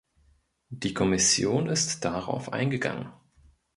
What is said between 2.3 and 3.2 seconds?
eingegangen.